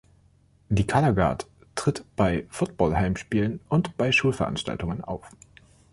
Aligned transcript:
Die 0.69 0.87
Color 0.87 1.13
Guard 1.13 1.45
tritt 1.75 2.03
bei 2.15 2.47
Football-Heimspielen 2.49 3.59
und 3.69 3.95
bei 3.97 4.11
Schulveranstaltungen 4.11 5.03
auf. 5.03 5.29